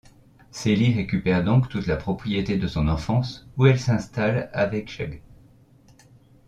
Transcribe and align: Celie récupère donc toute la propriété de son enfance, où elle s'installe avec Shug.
Celie 0.49 0.95
récupère 0.95 1.43
donc 1.43 1.69
toute 1.69 1.85
la 1.85 1.95
propriété 1.95 2.57
de 2.57 2.65
son 2.65 2.87
enfance, 2.87 3.47
où 3.55 3.67
elle 3.67 3.79
s'installe 3.79 4.49
avec 4.51 4.89
Shug. 4.89 5.21